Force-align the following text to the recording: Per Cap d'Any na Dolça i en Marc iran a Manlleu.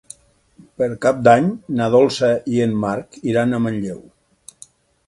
Per 0.81 0.87
Cap 1.03 1.19
d'Any 1.27 1.51
na 1.81 1.91
Dolça 1.97 2.31
i 2.55 2.65
en 2.67 2.75
Marc 2.87 3.21
iran 3.35 3.53
a 3.61 3.65
Manlleu. 3.69 4.03